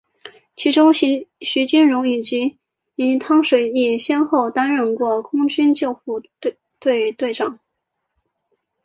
[0.55, 1.29] 其中徐
[1.67, 2.57] 金蓉以及
[3.19, 6.19] 汤水易先后担任过空军救护
[6.79, 7.59] 队队长。